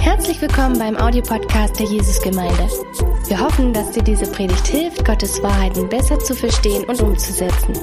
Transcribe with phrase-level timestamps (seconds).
[0.00, 2.68] Herzlich willkommen beim Audiopodcast der Jesusgemeinde.
[3.26, 7.74] Wir hoffen, dass dir diese Predigt hilft, Gottes Wahrheiten besser zu verstehen und umzusetzen.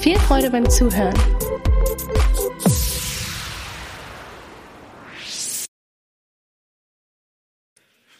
[0.00, 1.14] Viel Freude beim Zuhören.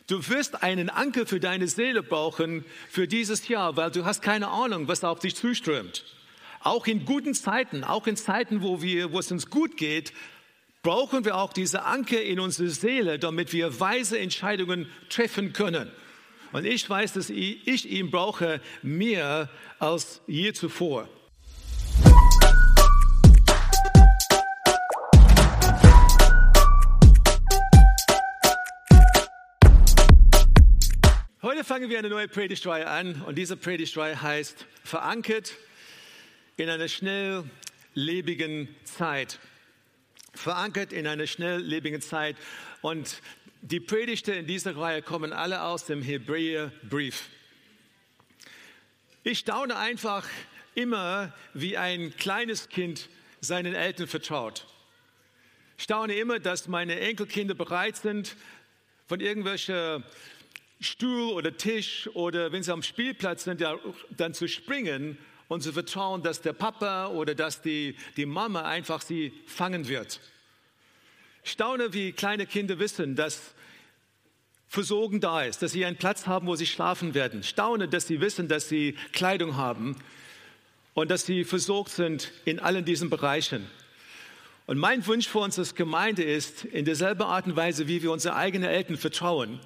[0.06, 4.48] Du wirst einen Anker für deine Seele brauchen für dieses Jahr, weil du hast keine
[4.48, 6.04] Ahnung, was auf dich zuströmt.
[6.60, 10.12] Auch in guten Zeiten, auch in Zeiten, wo, wir, wo es uns gut geht,
[10.84, 15.90] brauchen wir auch diese Anker in unsere Seele, damit wir weise Entscheidungen treffen können.
[16.52, 21.08] Und ich weiß, dass ich ihn brauche mehr als je zuvor.
[31.42, 35.54] Heute fangen wir eine neue Predigtreihe an und diese Predigtreihe heißt Verankert
[36.58, 39.38] in einer schnelllebigen Zeit
[40.34, 42.36] verankert in einer schnelllebigen Zeit.
[42.82, 43.20] Und
[43.62, 47.28] die Predigten in dieser Reihe kommen alle aus dem Hebräerbrief.
[49.22, 50.28] Ich staune einfach
[50.74, 53.08] immer, wie ein kleines Kind
[53.40, 54.66] seinen Eltern vertraut.
[55.78, 58.36] Ich staune immer, dass meine Enkelkinder bereit sind,
[59.06, 60.04] von irgendwelchen
[60.80, 63.64] Stuhl oder Tisch oder wenn sie am Spielplatz sind,
[64.10, 69.02] dann zu springen und zu vertrauen, dass der Papa oder dass die, die Mama einfach
[69.02, 70.20] sie fangen wird.
[71.44, 73.54] Ich staune, wie kleine Kinder wissen, dass
[74.66, 77.42] Versorgen da ist, dass sie einen Platz haben, wo sie schlafen werden.
[77.42, 79.96] Staune, dass sie wissen, dass sie Kleidung haben
[80.94, 83.68] und dass sie versorgt sind in allen diesen Bereichen.
[84.66, 88.10] Und mein Wunsch für uns als Gemeinde ist, in derselben Art und Weise, wie wir
[88.10, 89.60] unsere eigenen Eltern vertrauen,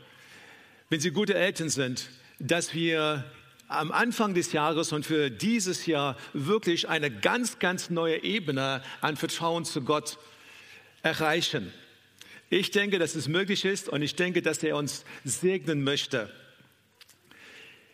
[0.91, 3.25] wenn sie gute Eltern sind, dass wir
[3.69, 9.17] am Anfang des Jahres und für dieses Jahr wirklich eine ganz, ganz neue Ebene an
[9.17, 10.19] Vertrauen zu Gott
[11.03, 11.73] erreichen.
[12.51, 16.33] Ich denke, dass es möglich ist und ich denke, dass er uns segnen möchte.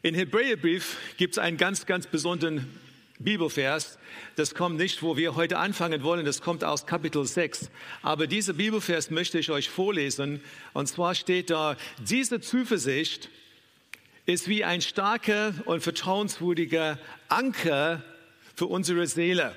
[0.02, 2.70] In Hebräerbrief gibt es einen ganz, ganz besonderen
[3.18, 3.98] Bibelvers.
[4.36, 7.70] Das kommt nicht, wo wir heute anfangen wollen, das kommt aus Kapitel 6.
[8.02, 10.40] Aber dieser Bibelvers möchte ich euch vorlesen.
[10.72, 13.28] Und zwar steht da, diese Zuversicht
[14.26, 16.98] ist wie ein starker und vertrauenswürdiger
[17.28, 18.02] Anker
[18.54, 19.54] für unsere Seele.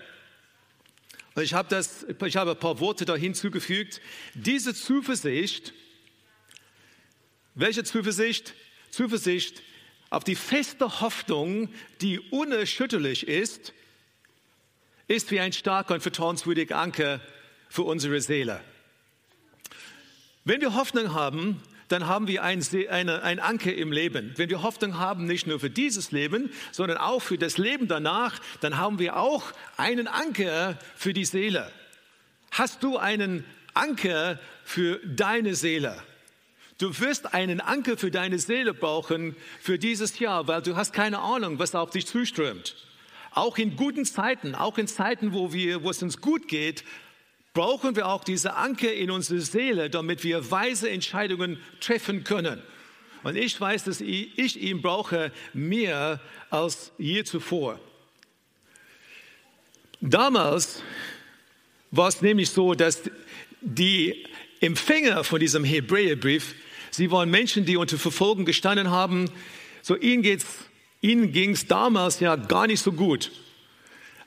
[1.36, 4.02] Und ich habe, das, ich habe ein paar Worte da hinzugefügt.
[4.34, 5.74] Diese Zuversicht,
[7.56, 8.56] welche Zuversicht?
[8.90, 9.62] Zuversicht
[10.10, 11.70] auf die feste Hoffnung,
[12.02, 13.74] die unerschütterlich ist,
[15.08, 17.22] ist wie ein starker und vertrauenswürdiger Anker
[17.70, 18.62] für unsere Seele.
[20.44, 24.34] Wenn wir Hoffnung haben, dann haben wir ein, eine, ein Anker im Leben.
[24.36, 28.40] Wenn wir Hoffnung haben, nicht nur für dieses Leben, sondern auch für das Leben danach,
[28.62, 29.44] dann haben wir auch
[29.78, 31.72] einen Anker für die Seele.
[32.52, 36.02] Hast du einen Anker für deine Seele?
[36.78, 41.20] Du wirst einen Anker für deine Seele brauchen für dieses Jahr, weil du hast keine
[41.20, 42.76] Ahnung, was auf dich zuströmt.
[43.32, 46.84] Auch in guten Zeiten, auch in Zeiten, wo, wir, wo es uns gut geht,
[47.54, 52.62] brauchen wir auch diese Anker in unsere Seele, damit wir weise Entscheidungen treffen können.
[53.24, 57.80] Und ich weiß, dass ich ihn brauche mehr als je zuvor.
[60.00, 60.84] Damals
[61.90, 63.02] war es nämlich so, dass
[63.62, 64.26] die
[64.62, 66.56] Empfänger von diesem Hebräerbrief,
[66.92, 69.30] sie waren Menschen, die unter Verfolgung gestanden haben.
[69.82, 70.46] So ihnen geht's,
[71.02, 73.32] ihnen ging es damals ja gar nicht so gut.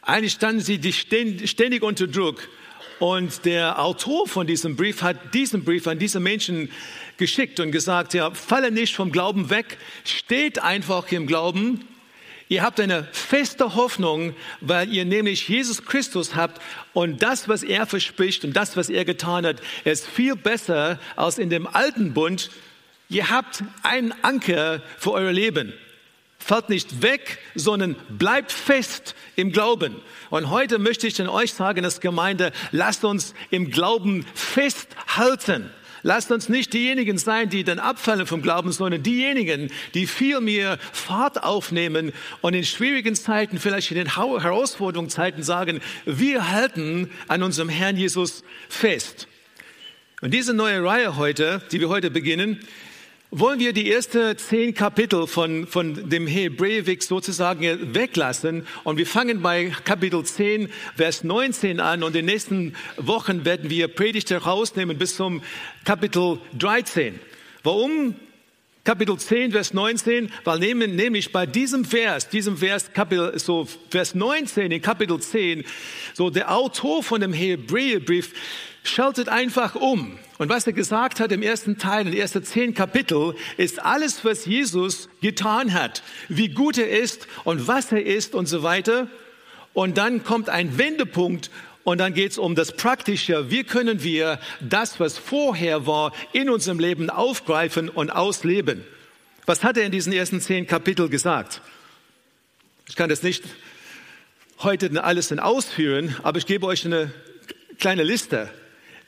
[0.02, 2.48] Eigentlich standen sie ständig unter Druck.
[3.00, 6.70] Und der Autor von diesem Brief hat diesen Brief an diese Menschen
[7.16, 11.88] geschickt und gesagt, ja, falle nicht vom Glauben weg, steht einfach im Glauben.
[12.50, 16.60] Ihr habt eine feste Hoffnung, weil ihr nämlich Jesus Christus habt
[16.92, 21.38] und das, was er verspricht und das, was er getan hat, ist viel besser als
[21.38, 22.50] in dem alten Bund.
[23.08, 25.72] Ihr habt einen Anker für euer Leben.
[26.40, 29.96] Fällt nicht weg, sondern bleibt fest im Glauben.
[30.30, 35.70] Und heute möchte ich an euch sagen, als Gemeinde, lasst uns im Glauben festhalten.
[36.02, 40.78] Lasst uns nicht diejenigen sein, die dann abfallen vom Glauben, sondern diejenigen, die viel mehr
[40.92, 47.68] Fahrt aufnehmen und in schwierigen Zeiten, vielleicht in den Herausforderungszeiten sagen, wir halten an unserem
[47.68, 49.28] Herrn Jesus fest.
[50.22, 52.60] Und diese neue Reihe heute, die wir heute beginnen,
[53.30, 58.66] wollen wir die ersten zehn Kapitel von, von dem Hebräerweg sozusagen weglassen.
[58.82, 62.02] Und wir fangen bei Kapitel 10, Vers 19 an.
[62.02, 65.42] Und in den nächsten Wochen werden wir Predigte rausnehmen bis zum
[65.84, 67.20] Kapitel 13.
[67.62, 68.16] Warum
[68.82, 74.72] Kapitel 10, Vers 19, weil nämlich bei diesem Vers, diesem Vers, Kapitel, so Vers 19
[74.72, 75.64] in Kapitel 10,
[76.14, 78.32] so der Autor von dem Hebräerbrief
[78.82, 80.18] schaltet einfach um.
[80.40, 84.24] Und was er gesagt hat im ersten Teil, in den ersten zehn Kapitel, ist alles,
[84.24, 89.06] was Jesus getan hat, wie gut er ist und was er ist und so weiter.
[89.74, 91.50] Und dann kommt ein Wendepunkt
[91.84, 93.50] und dann geht es um das Praktische.
[93.50, 98.82] Wie können wir das, was vorher war, in unserem Leben aufgreifen und ausleben?
[99.44, 101.60] Was hat er in diesen ersten zehn Kapiteln gesagt?
[102.88, 103.44] Ich kann das nicht
[104.60, 107.12] heute alles ausführen, aber ich gebe euch eine
[107.78, 108.48] kleine Liste.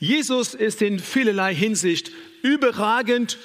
[0.02, 2.10] Jesus ist in vielerlei Hinsicht
[2.42, 3.38] überragend,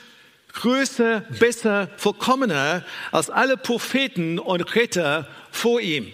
[0.53, 6.11] größer, besser, vollkommener als alle Propheten und Retter vor ihm.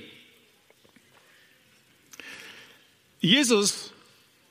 [3.22, 3.94] Jesus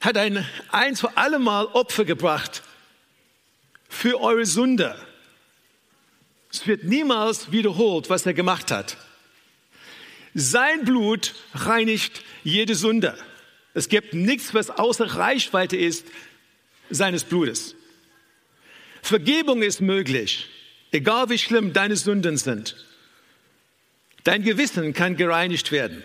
[0.01, 2.63] hat ein eins für alle Mal Opfer gebracht
[3.91, 4.97] für eure Sünde.
[6.51, 8.97] Es wird niemals wiederholt, was er gemacht hat.
[10.33, 13.15] Sein Blut reinigt jede Sünde.
[13.75, 16.07] Es gibt nichts, was außer Reichweite ist
[16.91, 17.75] seines Blutes.
[19.03, 20.49] Vergebung ist möglich,
[20.93, 22.77] egal wie schlimm deine Sünden sind.
[24.25, 26.05] Dein Gewissen kann gereinigt werden.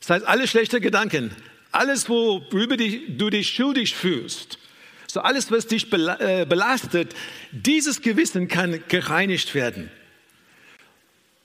[0.00, 1.34] Das heißt, alle schlechte Gedanken,
[1.70, 4.58] alles, worüber du dich schuldig fühlst,
[5.06, 7.14] so alles, was dich äh, belastet,
[7.50, 9.90] dieses Gewissen kann gereinigt werden.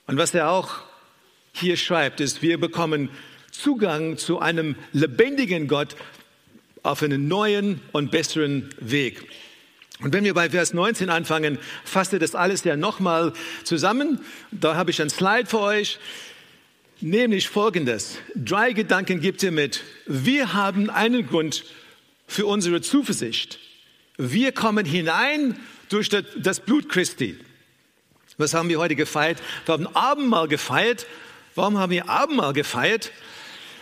[0.06, 0.82] Und was er auch
[1.52, 3.10] hier schreibt, ist, wir bekommen
[3.58, 5.96] Zugang zu einem lebendigen Gott
[6.84, 9.28] auf einen neuen und besseren Weg.
[10.00, 13.32] Und wenn wir bei Vers 19 anfangen, fasst er das alles ja nochmal
[13.64, 14.20] zusammen.
[14.52, 15.98] Da habe ich ein Slide für euch.
[17.00, 18.18] Nämlich folgendes.
[18.36, 19.82] Drei Gedanken gibt er mit.
[20.06, 21.64] Wir haben einen Grund
[22.28, 23.58] für unsere Zuversicht.
[24.16, 25.58] Wir kommen hinein
[25.88, 27.36] durch das Blut Christi.
[28.36, 29.42] Was haben wir heute gefeiert?
[29.64, 31.06] Wir haben Abendmahl gefeiert.
[31.56, 33.10] Warum haben wir Abendmahl gefeiert?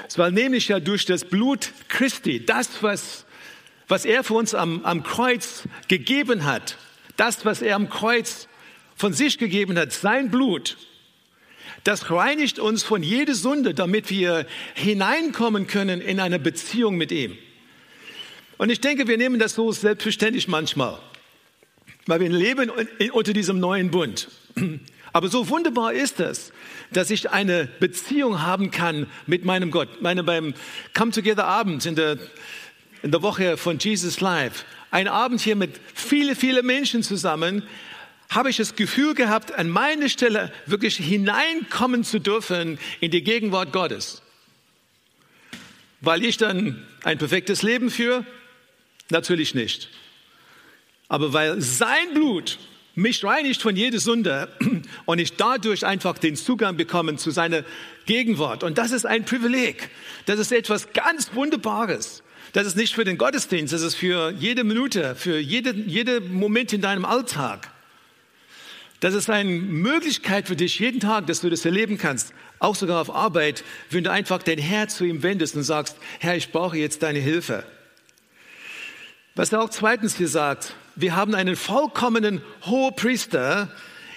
[0.09, 3.25] Es war nämlich ja durch das Blut Christi, das, was,
[3.89, 6.79] was er für uns am, am Kreuz gegeben hat,
[7.17, 8.49] das, was er am Kreuz
[8.95, 10.77] von sich gegeben hat, sein Blut,
[11.85, 17.37] das reinigt uns von jeder Sünde, damit wir hineinkommen können in eine Beziehung mit ihm.
[18.59, 20.99] Und ich denke, wir nehmen das so selbstverständlich manchmal,
[22.07, 22.71] weil wir leben
[23.13, 24.29] unter diesem neuen Bund.
[25.17, 26.53] Aber so wunderbar ist es,
[26.93, 30.03] dass ich eine Beziehung haben kann mit meinem Gott.
[30.03, 30.53] Meine beim
[30.93, 32.19] Come Together Abend in der,
[33.03, 37.63] in der Woche von Jesus Live, ein Abend hier mit viele, viele Menschen zusammen,
[38.29, 43.73] habe ich das Gefühl gehabt, an meine Stelle wirklich hineinkommen zu dürfen in die Gegenwart
[43.73, 44.21] Gottes.
[46.03, 48.27] Weil ich dann ein perfektes Leben führe?
[49.09, 49.89] Natürlich nicht.
[51.09, 52.59] Aber weil sein Blut
[52.97, 54.49] mich reinigt von jeder Sünde
[55.05, 57.63] und ich dadurch einfach den Zugang bekomme zu seiner
[58.07, 58.65] Gegenwart.
[58.65, 59.91] Und das ist ein Privileg.
[60.25, 62.25] Das ist etwas ganz Wunderbares.
[62.53, 66.73] Das ist nicht für den Gottesdienst, das ist für jede Minute, für jede, jede Moment
[66.73, 67.71] in deinem Alltag.
[69.01, 73.03] Das ist eine Möglichkeit für dich jeden Tag, dass du das erleben kannst, auch sogar
[73.03, 76.79] auf Arbeit, wenn du einfach dein Herz zu ihm wendest und sagst, Herr, ich brauche
[76.79, 77.65] jetzt deine Hilfe.
[79.35, 83.71] Was er auch zweitens hier sagt, wir haben einen vollkommenen Hohepriester,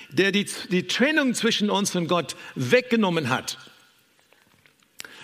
[0.10, 3.58] der die, die Trennung zwischen uns und Gott weggenommen hat.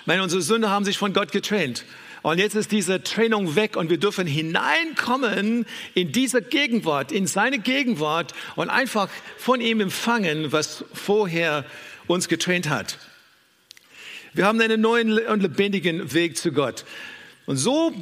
[0.05, 1.85] Meine, unsere Sünder haben sich von Gott getrennt.
[2.21, 7.59] Und jetzt ist diese Trennung weg und wir dürfen hineinkommen in diese Gegenwart, in seine
[7.59, 11.65] Gegenwart und einfach von ihm empfangen, was vorher
[12.07, 12.97] uns getrennt hat.
[14.33, 16.83] Wir haben einen neuen und lebendigen Weg zu Gott.
[17.45, 17.93] Und so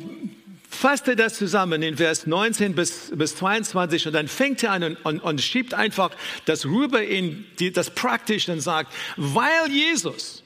[0.74, 4.84] fasst er das zusammen in Vers 19 bis, bis 22 und dann fängt er an
[4.84, 6.12] und, und, und schiebt einfach
[6.46, 10.44] das rüber in die, das Praktische und sagt, weil Jesus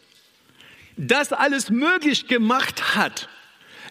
[0.98, 3.30] das alles möglich gemacht hat,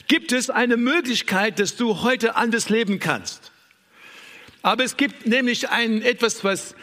[0.08, 3.52] gibt es eine Möglichkeit, dass du heute anders leben kannst.
[4.62, 6.74] Aber es gibt nämlich ein, etwas, was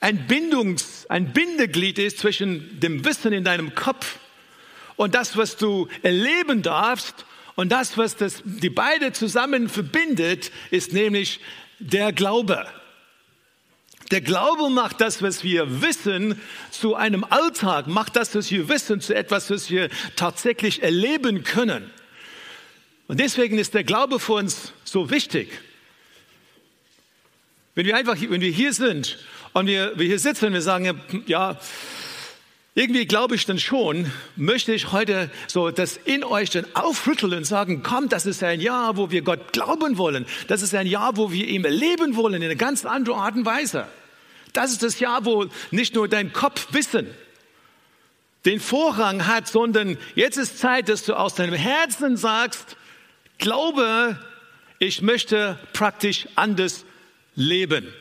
[0.00, 4.18] ein Bindungs-, ein Bindeglied ist zwischen dem Wissen in deinem Kopf
[4.96, 7.24] und das, was du erleben darfst.
[7.58, 11.40] Und das, was das, die beide zusammen verbindet, ist nämlich
[11.80, 12.64] der Glaube.
[14.12, 19.00] Der Glaube macht das, was wir wissen, zu einem Alltag, macht das, was wir wissen,
[19.00, 21.90] zu etwas, was wir tatsächlich erleben können.
[23.08, 25.50] Und deswegen ist der Glaube für uns so wichtig.
[27.74, 29.18] Wenn wir einfach, wenn wir hier sind
[29.52, 31.58] und wir, wir hier sitzen und wir sagen, ja,
[32.78, 37.44] irgendwie glaube ich dann schon, möchte ich heute so das in euch dann aufrütteln und
[37.44, 40.26] sagen, komm, das ist ein Jahr, wo wir Gott glauben wollen.
[40.46, 43.44] Das ist ein Jahr, wo wir ihm leben wollen in einer ganz anderen Art und
[43.44, 43.88] Weise.
[44.52, 47.08] Das ist das Jahr, wo nicht nur dein Kopf wissen,
[48.44, 52.76] den Vorrang hat, sondern jetzt ist Zeit, dass du aus deinem Herzen sagst,
[53.38, 54.20] glaube,
[54.78, 56.84] ich möchte praktisch anders
[57.34, 57.92] leben.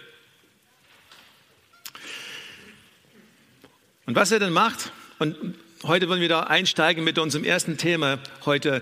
[4.08, 5.36] Und was er dann macht, und
[5.84, 8.82] heute wollen wir da einsteigen mit unserem ersten Thema heute,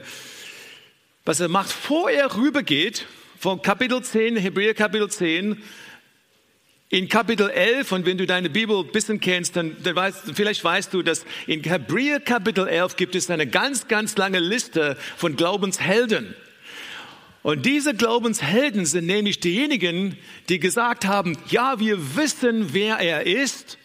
[1.26, 3.08] was er macht, vor er rübergeht,
[3.40, 5.60] von Kapitel 10, Hebräer Kapitel 10,
[6.90, 10.64] in Kapitel 11, und wenn du deine Bibel ein bisschen kennst, dann, dann weißt, vielleicht
[10.64, 15.36] weißt du, dass in Hebräer Kapitel 11 gibt es eine ganz, ganz lange Liste von
[15.36, 16.36] Glaubenshelden.
[17.42, 23.80] Und diese Glaubenshelden sind nämlich diejenigen, die gesagt haben, ja, wir wissen, wer er ist,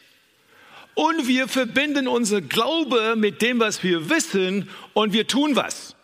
[0.95, 5.95] und wir verbinden unser Glaube mit dem, was wir wissen und wir tun was.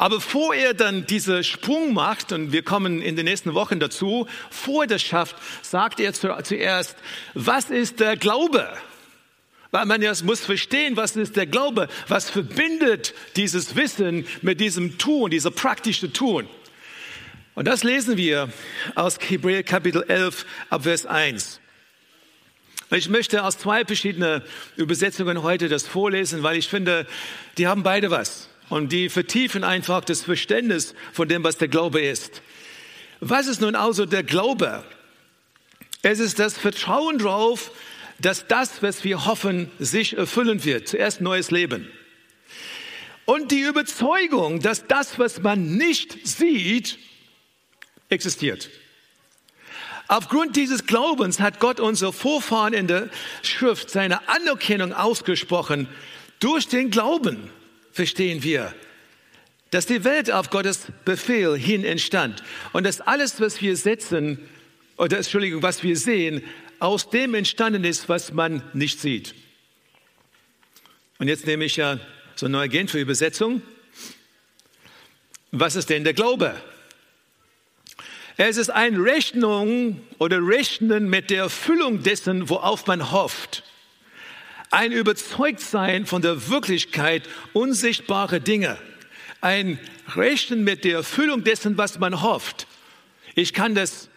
[0.00, 4.26] Aber bevor er dann diesen Sprung macht, und wir kommen in den nächsten Wochen dazu,
[4.48, 6.96] vor der schafft, sagt er zuerst,
[7.34, 8.72] was ist der Glaube?
[9.72, 11.86] Weil man ja muss verstehen, was ist der Glaube?
[12.08, 16.48] Was verbindet dieses Wissen mit diesem Tun, dieser praktische Tun?
[17.54, 18.48] Und das lesen wir
[18.94, 21.59] aus Hebräer Kapitel 11 ab Vers 1.
[22.92, 24.42] Ich möchte aus zwei verschiedenen
[24.76, 27.06] Übersetzungen heute das vorlesen, weil ich finde,
[27.56, 28.48] die haben beide was.
[28.68, 32.42] Und die vertiefen einfach das Verständnis von dem, was der Glaube ist.
[33.20, 34.84] Was ist nun also der Glaube?
[36.02, 37.70] Es ist das Vertrauen darauf,
[38.18, 40.88] dass das, was wir hoffen, sich erfüllen wird.
[40.88, 41.88] Zuerst neues Leben.
[43.24, 46.98] Und die Überzeugung, dass das, was man nicht sieht,
[48.08, 48.68] existiert.
[50.10, 53.10] Aufgrund dieses Glaubens hat Gott unser Vorfahren in der
[53.42, 55.86] Schrift seine Anerkennung ausgesprochen.
[56.40, 57.48] Durch den Glauben
[57.92, 58.74] verstehen wir,
[59.70, 64.40] dass die Welt auf Gottes Befehl hin entstand und dass alles, was wir setzen,
[64.96, 66.42] oder Entschuldigung, was wir sehen,
[66.80, 69.36] aus dem entstanden ist, was man nicht sieht.
[71.20, 72.00] Und jetzt nehme ich ja
[72.34, 73.62] so eine neue Genfer Übersetzung.
[75.52, 76.60] Was ist denn der Glaube?
[78.42, 83.64] Es ist ein Rechnung oder Rechnen mit der Erfüllung dessen, worauf man hofft.
[84.70, 88.78] Ein Überzeugtsein von der Wirklichkeit unsichtbarer Dinge.
[89.42, 89.78] Ein
[90.16, 92.66] Rechnen mit der Erfüllung dessen, was man hofft.
[93.34, 94.08] Ich kann das,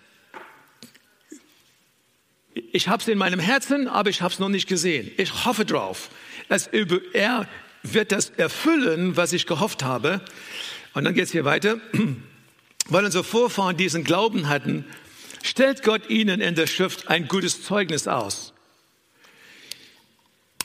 [2.53, 5.11] ich habe es in meinem Herzen, aber ich habe es noch nicht gesehen.
[5.17, 6.09] Ich hoffe drauf.
[6.47, 6.69] Es,
[7.11, 7.49] er
[7.81, 10.21] wird das erfüllen, was ich gehofft habe.
[10.93, 11.81] Und dann geht es hier weiter
[12.87, 14.85] weil unsere Vorfahren diesen Glauben hatten,
[15.41, 18.53] stellt Gott ihnen in der Schrift ein gutes Zeugnis aus.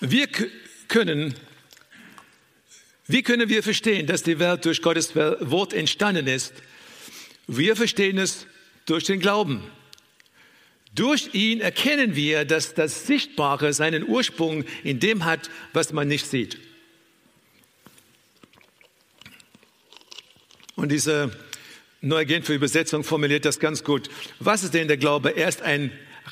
[0.00, 0.28] Wir
[0.88, 1.34] können,
[3.06, 6.52] wie können wir verstehen, dass die Welt durch Gottes Wort entstanden ist?
[7.46, 8.46] Wir verstehen es
[8.86, 9.62] durch den Glauben.
[10.94, 16.26] Durch ihn erkennen wir, dass das Sichtbare seinen Ursprung in dem hat, was man nicht
[16.26, 16.58] sieht.
[20.76, 21.32] Und diese
[22.00, 24.08] Neue Genfer Übersetzung formuliert das ganz gut.
[24.38, 25.36] Was ist denn der Glaube?
[25.36, 25.90] Er ist ein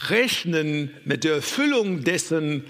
[0.09, 2.63] Rechnen mit der Erfüllung dessen,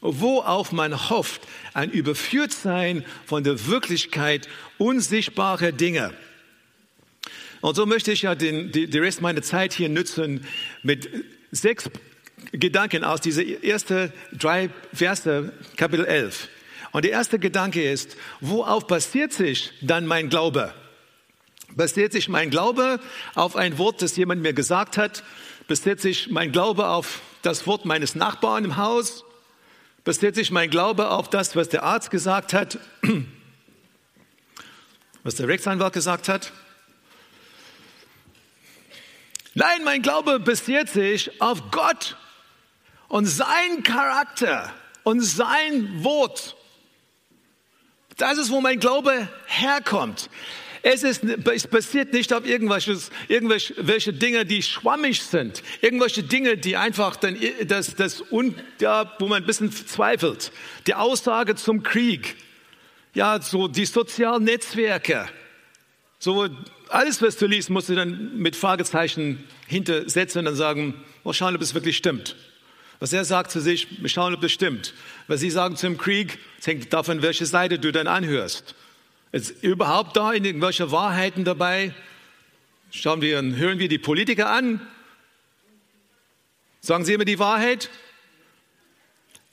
[0.00, 1.42] worauf man hofft,
[1.74, 6.12] ein Überführtsein von der Wirklichkeit unsichtbarer Dinge.
[7.60, 10.44] Und so möchte ich ja den, die, die Rest meiner Zeit hier nutzen
[10.82, 11.08] mit
[11.52, 11.88] sechs
[12.50, 16.48] Gedanken aus dieser ersten drei Verse, Kapitel 11.
[16.90, 20.74] Und der erste Gedanke ist, worauf basiert sich dann mein Glaube?
[21.76, 23.00] Basiert sich mein Glaube
[23.34, 25.22] auf ein Wort, das jemand mir gesagt hat?
[25.68, 29.24] Basiert sich mein Glaube auf das Wort meines Nachbarn im Haus?
[30.04, 32.78] Basiert sich mein Glaube auf das, was der Arzt gesagt hat?
[35.22, 36.50] Was der Rechtsanwalt gesagt hat?
[39.52, 42.16] Nein, mein Glaube basiert sich auf Gott
[43.08, 44.72] und sein Charakter
[45.02, 46.56] und sein Wort.
[48.16, 50.30] Das ist, wo mein Glaube herkommt.
[50.82, 56.76] Es, ist, es basiert nicht auf irgendwelches, irgendwelche Dinge, die schwammig sind, irgendwelche Dinge, die
[56.76, 58.24] einfach dann, das, das,
[58.80, 60.52] ja, wo man ein bisschen zweifelt.
[60.86, 62.36] Die Aussage zum Krieg,
[63.14, 65.28] ja, so die sozialen Netzwerke,
[66.18, 66.48] so
[66.88, 70.94] alles, was du liest, musst du dann mit Fragezeichen hintersetzen und dann sagen,
[71.24, 72.36] mal schauen, ob es wirklich stimmt.
[72.98, 74.92] Was er sagt zu sich, mal schauen, ob es stimmt.
[75.26, 78.74] Was sie sagen zum Krieg, hängt davon, welche Seite du dann anhörst.
[79.32, 81.94] Ist überhaupt da irgendwelche Wahrheiten dabei?
[82.90, 84.80] Schauen wir, hören wir die Politiker an?
[86.80, 87.90] Sagen sie immer die Wahrheit?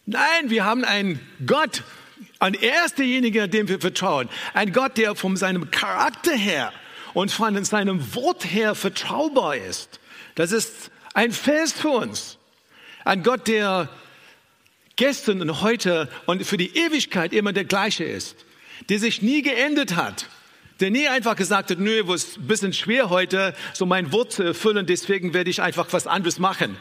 [0.05, 1.83] Nein, wir haben einen Gott,
[2.39, 4.29] ein ersterjeniger, dem wir vertrauen.
[4.53, 6.73] Ein Gott, der von seinem Charakter her
[7.13, 9.99] und von seinem Wort her vertraubar ist.
[10.35, 12.37] Das ist ein Fels für uns.
[13.03, 13.89] Ein Gott, der
[14.95, 18.46] gestern und heute und für die Ewigkeit immer der gleiche ist.
[18.89, 20.27] Der sich nie geändert hat.
[20.79, 24.33] Der nie einfach gesagt hat, nö, es ist ein bisschen schwer heute, so mein Wort
[24.33, 26.77] zu erfüllen, deswegen werde ich einfach was anderes machen.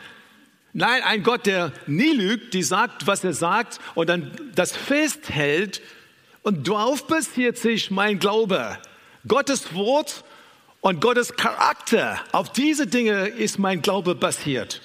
[0.75, 5.81] Nein, ein Gott, der nie lügt, die sagt, was er sagt und dann das festhält
[6.43, 8.79] und darauf basiert sich mein Glaube.
[9.26, 10.23] Gottes Wort
[10.83, 14.83] und Gottes Charakter, auf diese Dinge ist mein Glaube basiert.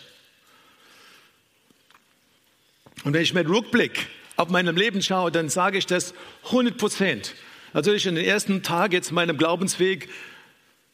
[3.03, 4.07] Und wenn ich mit Rückblick
[4.41, 6.13] auf meinem Leben schaue, dann sage ich das
[6.45, 7.35] 100 Prozent.
[7.73, 10.09] Natürlich in den ersten Tagen jetzt meinem Glaubensweg,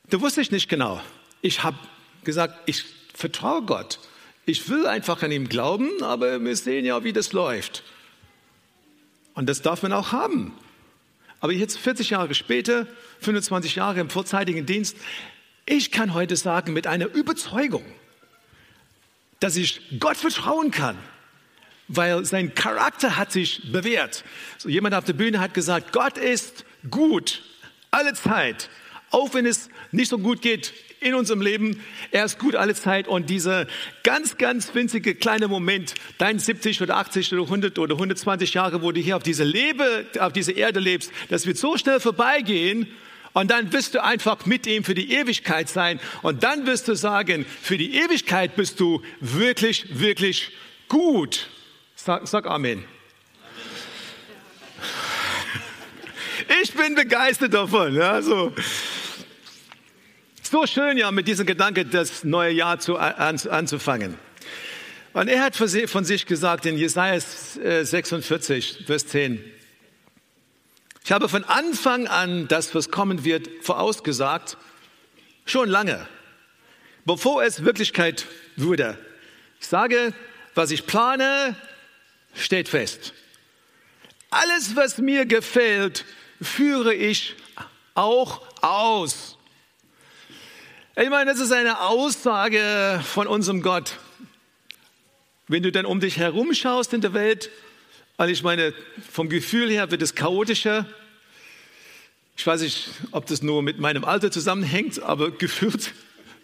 [0.10, 1.01] da wusste ich nicht genau.
[1.42, 1.77] Ich habe
[2.24, 4.00] gesagt, ich vertraue Gott.
[4.46, 7.84] Ich will einfach an ihm glauben, aber wir sehen ja, wie das läuft.
[9.34, 10.54] Und das darf man auch haben.
[11.39, 12.88] Aber jetzt 40 Jahre später,
[13.22, 14.98] 25 Jahre im vorzeitigen Dienst,
[15.66, 17.86] ich kann heute sagen mit einer Überzeugung,
[19.39, 20.98] dass ich Gott vertrauen kann,
[21.88, 24.24] weil sein Charakter hat sich bewährt.
[24.58, 27.41] So jemand auf der Bühne hat gesagt, Gott ist gut,
[27.91, 28.70] alle Zeit,
[29.12, 31.82] auch wenn es nicht so gut geht in unserem Leben.
[32.12, 33.67] Er ist gut alle Zeit und dieser
[34.03, 38.91] ganz, ganz winzige kleine Moment, dein 70 oder 80 oder 100 oder 120 Jahre, wo
[38.91, 40.06] du hier auf dieser Lebe,
[40.56, 42.88] Erde lebst, das wird so schnell vorbeigehen
[43.34, 46.96] und dann wirst du einfach mit ihm für die Ewigkeit sein und dann wirst du
[46.96, 50.51] sagen, für die Ewigkeit bist du wirklich, wirklich
[50.88, 51.48] gut.
[52.08, 52.86] Sag, sag Amen.
[56.64, 57.96] Ich bin begeistert davon.
[57.96, 58.54] Ja, so.
[60.42, 64.18] So schön ja mit diesem Gedanke, das neue Jahr zu, an, anzufangen.
[65.12, 69.44] Und er hat von sich gesagt in Jesaja 46, Vers 10,
[71.04, 74.58] ich habe von Anfang an das, was kommen wird, vorausgesagt,
[75.46, 76.08] schon lange,
[77.04, 78.98] bevor es Wirklichkeit wurde.
[79.60, 80.14] Ich sage,
[80.56, 81.58] was ich plane,
[82.38, 83.13] steht fest.
[84.29, 86.06] Alles, was mir gefällt,
[86.41, 87.36] führe ich
[87.96, 89.38] auch aus.
[90.96, 93.97] Ich meine, das ist eine Aussage von unserem Gott.
[95.47, 97.50] Wenn du dann um dich herum schaust in der Welt,
[98.17, 98.73] also ich meine,
[99.12, 100.86] vom Gefühl her wird es chaotischer.
[102.36, 105.93] Ich weiß nicht, ob das nur mit meinem Alter zusammenhängt, aber gefühlt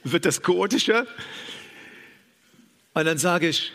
[0.04, 1.08] wird das chaotischer.
[2.94, 3.72] Und dann sage ich,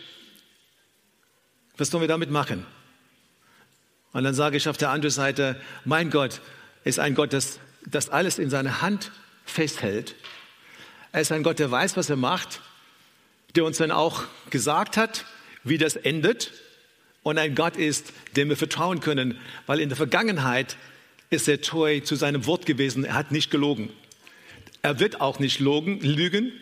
[1.79, 2.65] was sollen wir damit machen?
[4.11, 6.41] Und dann sage ich auf der anderen Seite, mein Gott
[6.83, 9.11] ist ein Gott, das, das alles in seiner Hand
[9.45, 10.15] festhält
[11.11, 12.61] er ist ein Gott, der weiß, was er macht,
[13.55, 15.25] der uns dann auch gesagt hat,
[15.63, 16.51] wie das endet.
[17.23, 20.77] Und ein Gott ist, dem wir vertrauen können, weil in der Vergangenheit
[21.29, 23.03] ist er treu zu seinem Wort gewesen.
[23.03, 23.91] Er hat nicht gelogen.
[24.81, 26.53] Er wird auch nicht lügen.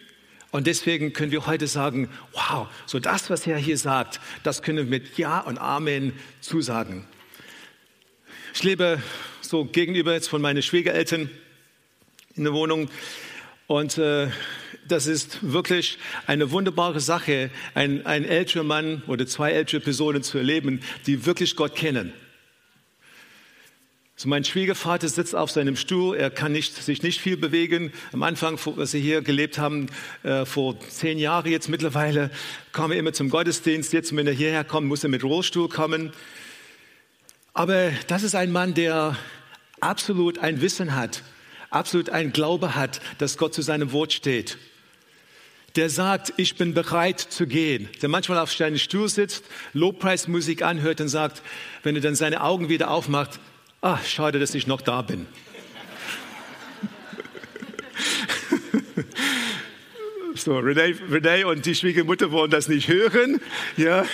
[0.51, 4.77] Und deswegen können wir heute sagen, wow, so das, was er hier sagt, das können
[4.77, 7.05] wir mit Ja und Amen zusagen.
[8.53, 9.01] Ich lebe
[9.41, 11.29] so gegenüber jetzt von meinen Schwiegereltern
[12.35, 12.89] in der Wohnung.
[13.67, 14.29] Und äh,
[14.87, 20.37] das ist wirklich eine wunderbare Sache, ein, ein älterer Mann oder zwei ältere Personen zu
[20.37, 22.13] erleben, die wirklich Gott kennen.
[24.17, 27.93] So mein Schwiegervater sitzt auf seinem Stuhl, er kann nicht, sich nicht viel bewegen.
[28.11, 29.87] Am Anfang, als sie hier gelebt haben,
[30.23, 32.31] äh, vor zehn Jahren jetzt mittlerweile,
[32.73, 33.93] kam er immer zum Gottesdienst.
[33.93, 36.11] Jetzt, wenn er hierher kommt, muss er mit Rollstuhl kommen.
[37.53, 39.15] Aber das ist ein Mann, der
[39.79, 41.23] absolut ein Wissen hat
[41.69, 44.57] absolut einen Glaube hat, dass Gott zu seinem Wort steht.
[45.75, 47.87] Der sagt, ich bin bereit zu gehen.
[48.01, 51.43] Der manchmal auf seinem Stuhl sitzt, Lobpreismusik anhört und sagt,
[51.83, 53.39] wenn er dann seine Augen wieder aufmacht,
[53.81, 55.27] ach, schade, dass ich noch da bin.
[60.35, 63.39] so, René, und die Schwiegermutter wollen das nicht hören.
[63.75, 64.05] Ja,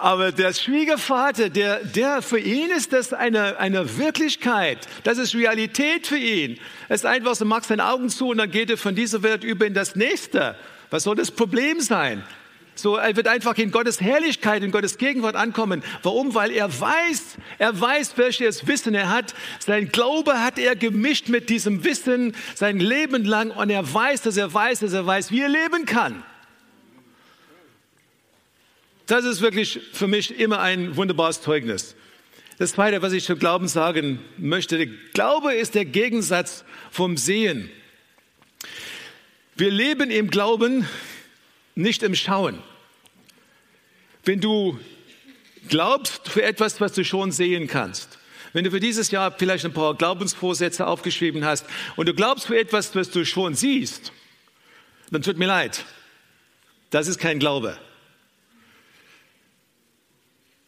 [0.00, 4.88] aber der Schwiegervater, der, der, für ihn ist das eine, eine Wirklichkeit.
[5.04, 6.58] Das ist Realität für ihn.
[6.88, 9.44] Es ist einfach so, macht seine Augen zu und dann geht er von dieser Welt
[9.44, 10.56] über in das nächste.
[10.88, 12.24] Was soll das Problem sein?
[12.74, 15.82] So, er wird einfach in Gottes Herrlichkeit, in Gottes Gegenwart ankommen.
[16.02, 16.34] Warum?
[16.34, 19.34] Weil er weiß, er weiß, welches Wissen er hat.
[19.58, 24.36] Sein Glaube hat er gemischt mit diesem Wissen sein Leben lang und er weiß, dass
[24.36, 26.22] er weiß, dass er weiß, wie er leben kann.
[29.06, 31.96] Das ist wirklich für mich immer ein wunderbares Zeugnis.
[32.58, 37.70] Das Zweite, was ich zu Glauben sagen möchte, der Glaube ist der Gegensatz vom Sehen.
[39.56, 40.86] Wir leben im Glauben,
[41.74, 42.62] nicht im Schauen.
[44.24, 44.78] Wenn du
[45.68, 48.18] glaubst für etwas, was du schon sehen kannst.
[48.52, 51.64] Wenn du für dieses Jahr vielleicht ein paar Glaubensvorsätze aufgeschrieben hast
[51.96, 54.12] und du glaubst für etwas, was du schon siehst,
[55.10, 55.84] dann tut mir leid.
[56.90, 57.78] Das ist kein Glaube.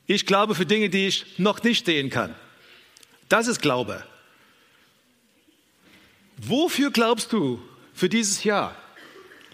[0.07, 2.35] Ich glaube für Dinge, die ich noch nicht sehen kann.
[3.29, 4.05] Das ist Glaube.
[6.37, 7.63] Wofür glaubst du
[7.95, 8.77] für dieses Jahr?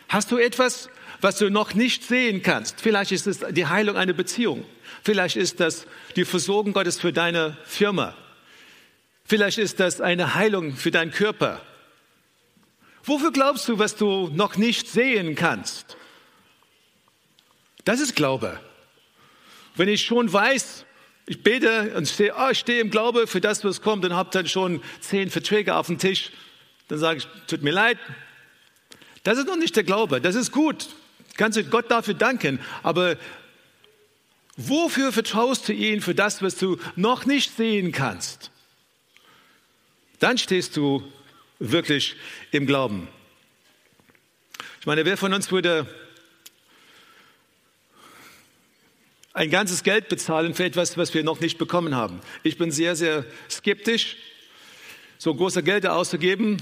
[0.09, 0.89] Hast du etwas,
[1.21, 2.81] was du noch nicht sehen kannst?
[2.81, 4.65] Vielleicht ist es die Heilung einer Beziehung.
[5.03, 8.15] Vielleicht ist das die Versorgung Gottes für deine Firma.
[9.25, 11.61] Vielleicht ist das eine Heilung für deinen Körper.
[13.05, 15.97] Wofür glaubst du, was du noch nicht sehen kannst?
[17.85, 18.61] Das ist Glaube.
[19.77, 20.85] Wenn ich schon weiß,
[21.27, 24.31] ich bete und stehe, oh, ich stehe im Glaube für das, was kommt und habe
[24.33, 26.33] dann schon zehn Verträge auf dem Tisch,
[26.89, 27.99] dann sage ich, tut mir leid.
[29.23, 30.21] Das ist noch nicht der Glaube.
[30.21, 30.89] Das ist gut.
[31.39, 32.61] Kannst du Gott dafür danken.
[32.83, 33.17] Aber
[34.57, 38.51] wofür vertraust du ihm für das, was du noch nicht sehen kannst?
[40.19, 41.11] Dann stehst du
[41.61, 42.17] wirklich
[42.51, 43.09] im Glauben.
[44.81, 45.87] Ich meine, wer von uns würde
[49.33, 52.21] ein ganzes Geld bezahlen für etwas, was wir noch nicht bekommen haben.
[52.43, 54.17] Ich bin sehr, sehr skeptisch,
[55.19, 56.61] so große Gelder auszugeben.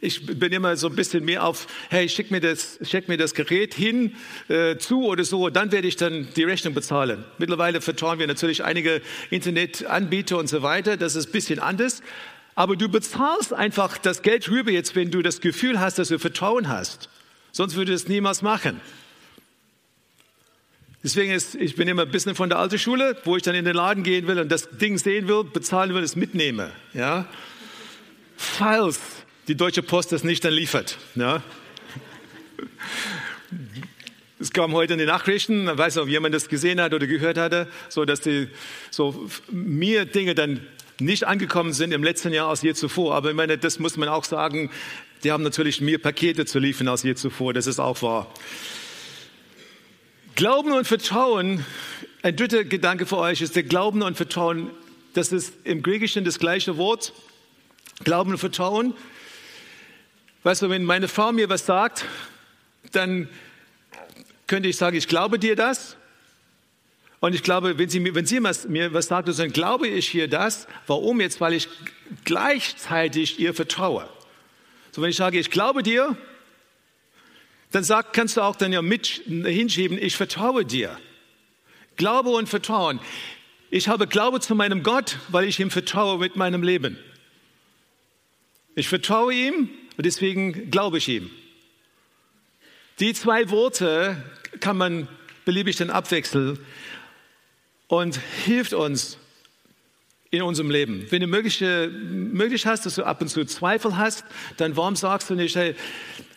[0.00, 3.34] Ich bin immer so ein bisschen mehr auf, hey, schick mir das, schick mir das
[3.34, 4.14] Gerät hin,
[4.48, 7.24] äh, zu oder so, dann werde ich dann die Rechnung bezahlen.
[7.38, 12.02] Mittlerweile vertrauen wir natürlich einige Internetanbieter und so weiter, das ist ein bisschen anders.
[12.54, 16.18] Aber du bezahlst einfach das Geld rüber jetzt, wenn du das Gefühl hast, dass du
[16.18, 17.08] Vertrauen hast.
[17.50, 18.80] Sonst würde es niemals machen.
[21.02, 23.64] Deswegen ist, ich bin immer ein bisschen von der alten Schule, wo ich dann in
[23.64, 26.72] den Laden gehen will und das Ding sehen will, bezahlen will, es mitnehme.
[26.94, 27.26] Ja?
[28.36, 29.00] Falls
[29.48, 30.98] die Deutsche Post das nicht dann liefert.
[31.14, 31.42] Ja?
[34.38, 37.06] Es kam heute in den Nachrichten, ich weiß nicht, ob jemand das gesehen hat oder
[37.06, 38.48] gehört hatte, so dass die,
[38.90, 40.60] so mir Dinge dann
[41.00, 43.14] nicht angekommen sind im letzten Jahr als je zuvor.
[43.14, 44.70] Aber ich meine, das muss man auch sagen,
[45.24, 48.32] die haben natürlich mehr Pakete zu liefern als je zuvor, das ist auch wahr.
[50.36, 51.64] Glauben und Vertrauen,
[52.22, 54.70] ein dritter Gedanke für euch ist der Glauben und Vertrauen.
[55.14, 57.12] Das ist im Griechischen das gleiche Wort.
[58.04, 58.94] Glauben und Vertrauen.
[60.42, 62.04] Weißt du, wenn meine Frau mir was sagt,
[62.92, 63.28] dann
[64.46, 65.96] könnte ich sagen, ich glaube dir das.
[67.20, 70.68] Und ich glaube, wenn sie, wenn sie mir was sagt, dann glaube ich ihr das.
[70.86, 71.40] Warum jetzt?
[71.40, 71.68] Weil ich
[72.24, 74.08] gleichzeitig ihr vertraue.
[74.92, 76.16] So, wenn ich sage, ich glaube dir,
[77.72, 80.96] dann sag, kannst du auch dann ja mit hinschieben, ich vertraue dir.
[81.96, 83.00] Glaube und Vertrauen.
[83.70, 86.98] Ich habe Glaube zu meinem Gott, weil ich ihm vertraue mit meinem Leben.
[88.76, 91.30] Ich vertraue ihm und deswegen glaube ich ihm.
[93.00, 94.22] Die zwei Worte
[94.60, 95.08] kann man
[95.44, 96.58] beliebig dann abwechseln
[97.88, 99.18] und hilft uns
[100.30, 101.06] in unserem Leben.
[101.10, 104.24] Wenn du möglich, möglich hast, dass du ab und zu Zweifel hast,
[104.56, 105.74] dann warum sagst du nicht, hey,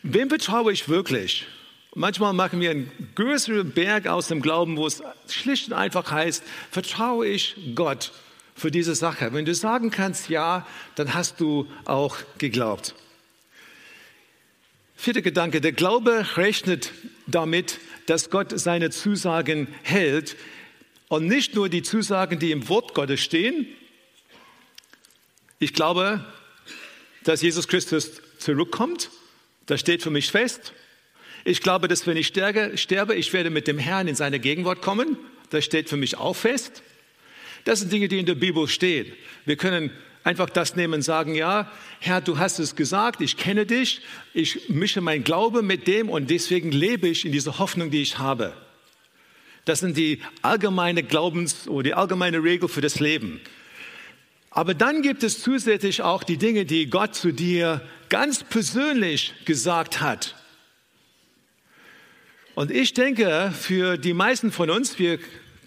[0.01, 1.45] wem vertraue ich wirklich?
[1.93, 6.43] Manchmal machen wir einen größeren Berg aus dem Glauben, wo es schlicht und einfach heißt,
[6.71, 8.11] vertraue ich Gott
[8.55, 9.33] für diese Sache.
[9.33, 12.95] Wenn du sagen kannst, ja, dann hast du auch geglaubt.
[15.01, 16.91] Vierter Gedanke, der Glaube rechnet
[17.25, 20.37] damit, dass Gott seine Zusagen hält
[21.07, 23.65] und nicht nur die Zusagen, die im Wort Gottes stehen,
[25.57, 26.23] ich glaube,
[27.23, 29.09] dass Jesus Christus zurückkommt.
[29.65, 30.71] Das steht für mich fest.
[31.45, 35.17] Ich glaube, dass wenn ich sterbe, ich werde mit dem Herrn in seine Gegenwart kommen.
[35.49, 36.83] Das steht für mich auch fest.
[37.63, 39.11] Das sind Dinge, die in der Bibel stehen.
[39.45, 39.89] Wir können
[40.23, 44.01] einfach das nehmen und sagen, ja, Herr, du hast es gesagt, ich kenne dich,
[44.33, 48.17] ich mische mein Glaube mit dem und deswegen lebe ich in dieser Hoffnung, die ich
[48.17, 48.53] habe.
[49.65, 53.39] Das sind die allgemeine Glaubens- oder die allgemeine Regel für das Leben.
[54.49, 60.01] Aber dann gibt es zusätzlich auch die Dinge, die Gott zu dir ganz persönlich gesagt
[60.01, 60.35] hat.
[62.53, 65.19] Und ich denke, für die meisten von uns, wir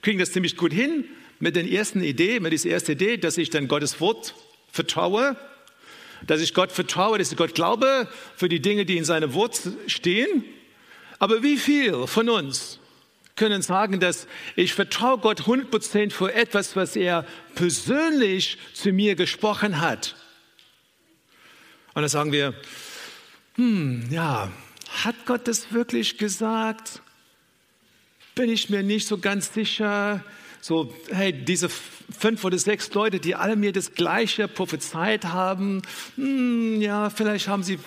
[0.03, 1.05] kriegen das ziemlich gut hin
[1.41, 4.35] mit der ersten Idee, mit dieser ersten Idee, dass ich dann Gottes Wort
[4.75, 5.37] vertraue,
[6.27, 9.61] dass ich Gott vertraue, dass ich Gott glaube für die Dinge, die in seinem Wort
[9.87, 10.45] stehen.
[11.21, 12.81] Aber wie viel von uns
[13.37, 19.81] können sagen, dass ich vertraue Gott 100% für etwas, was er persönlich zu mir gesprochen
[19.81, 20.17] hat.
[21.95, 22.55] Und dann sagen wir,
[23.55, 24.51] hm, ja,
[25.05, 27.01] hat Gott das wirklich gesagt?
[28.35, 30.25] Bin ich mir nicht so ganz sicher.
[30.67, 35.83] So, hey, diese fünf oder sechs Leute, die alle mir das Gleiche prophezeit haben,
[36.17, 37.79] hm, ja, vielleicht haben sie,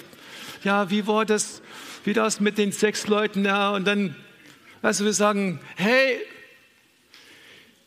[0.64, 1.64] ja, wie war das,
[2.04, 4.16] wie das mit den sechs Leuten, ja, und dann
[4.84, 6.20] also wir sagen, hey,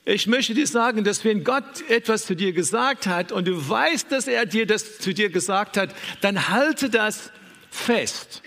[0.05, 4.11] Ich möchte dir sagen, dass wenn Gott etwas zu dir gesagt hat und du weißt,
[4.11, 7.31] dass er dir das zu dir gesagt hat, dann halte das
[7.71, 8.43] fest.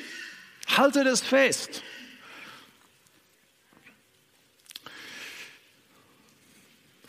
[0.76, 1.84] Halte das fest.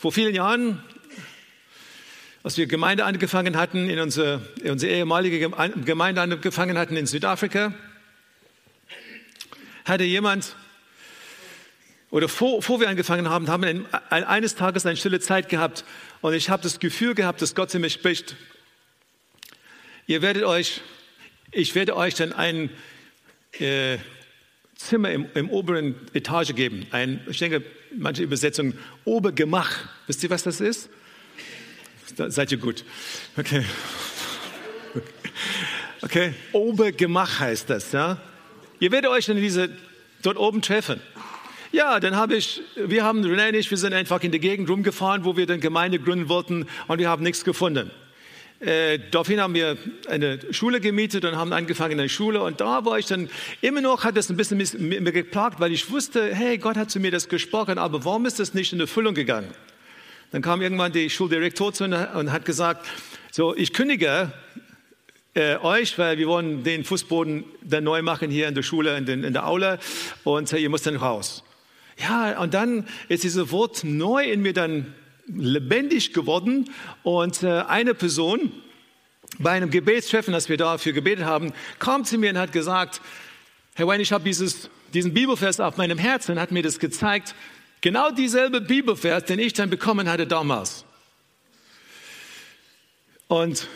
[0.04, 0.82] Vor vielen Jahren,
[2.42, 5.50] als wir Gemeinde angefangen hatten, in unsere, unsere ehemalige
[5.82, 7.72] Gemeinde angefangen hatten in Südafrika,
[9.86, 10.56] hatte jemand,
[12.10, 15.48] oder vor, vor wir angefangen haben, haben wir ein, ein, eines Tages eine stille Zeit
[15.48, 15.86] gehabt
[16.20, 18.36] und ich habe das Gefühl gehabt, dass Gott zu mir spricht.
[20.06, 20.82] Ihr werdet euch,
[21.50, 22.68] ich werde euch dann ein
[23.58, 23.96] äh,
[24.74, 26.86] Zimmer im, im, oberen Etage geben.
[26.90, 27.64] Ein, ich denke,
[27.98, 29.70] manche Übersetzungen, Obergemach.
[30.06, 30.88] Wisst ihr, was das ist?
[32.16, 32.84] Da seid ihr gut.
[33.36, 33.64] Okay.
[36.02, 38.18] Okay, Obergemach heißt das, ja.
[38.78, 39.70] Ihr werdet euch in diese,
[40.22, 41.00] dort oben treffen.
[41.72, 44.68] Ja, dann habe ich, wir haben, René und ich, wir sind einfach in der Gegend
[44.68, 47.90] rumgefahren, wo wir dann Gemeinde gründen wollten und wir haben nichts gefunden.
[48.60, 49.76] Äh, daraufhin haben wir
[50.08, 52.42] eine Schule gemietet und haben angefangen in der Schule.
[52.42, 53.28] Und da war ich dann
[53.60, 57.00] immer noch, hat das ein bisschen mir geplagt, weil ich wusste, hey, Gott hat zu
[57.00, 59.48] mir das gesprochen, aber warum ist das nicht in Erfüllung gegangen?
[60.32, 62.86] Dann kam irgendwann die Schuldirektor zu und hat gesagt,
[63.30, 64.32] so, ich kündige
[65.34, 69.06] äh, euch, weil wir wollen den Fußboden dann neu machen hier in der Schule, in,
[69.06, 69.78] den, in der Aula
[70.22, 71.44] und äh, ihr müsst dann raus.
[71.98, 74.94] Ja, und dann ist dieses Wort neu in mir dann
[75.26, 76.70] lebendig geworden.
[77.02, 78.52] Und äh, eine Person
[79.38, 83.00] bei einem Gebetstreffen, das wir dafür gebetet haben, kam zu mir und hat gesagt,
[83.74, 87.34] Herr Wayne, ich habe diesen Bibelvers auf meinem Herzen und hat mir das gezeigt,
[87.80, 90.84] genau dieselbe Bibelvers, den ich dann bekommen hatte damals.
[93.26, 93.68] Und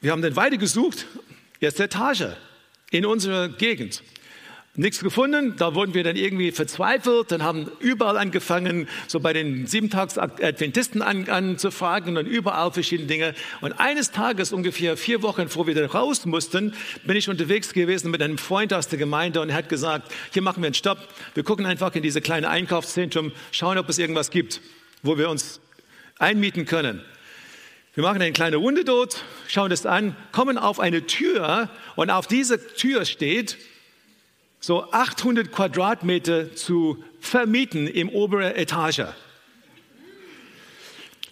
[0.00, 1.06] wir haben dann weiter gesucht,
[1.60, 2.36] erste Etage
[2.90, 4.02] in unserer Gegend
[4.76, 5.54] nichts gefunden.
[5.56, 11.28] Da wurden wir dann irgendwie verzweifelt, dann haben überall angefangen, so bei den Siebentags-Adventisten an,
[11.28, 13.34] anzufragen und überall verschiedene Dinge.
[13.60, 18.10] Und eines Tages, ungefähr vier Wochen vor wir dann raus mussten, bin ich unterwegs gewesen
[18.10, 20.98] mit einem Freund aus der Gemeinde und er hat gesagt, hier machen wir einen Stopp.
[21.34, 24.60] Wir gucken einfach in diese kleine Einkaufszentrum, schauen, ob es irgendwas gibt,
[25.02, 25.60] wo wir uns
[26.18, 27.02] einmieten können.
[27.94, 32.28] Wir machen eine kleine Runde dort, schauen das an, kommen auf eine Tür und auf
[32.28, 33.58] dieser Tür steht
[34.60, 39.04] so 800 Quadratmeter zu vermieten im oberen Etage.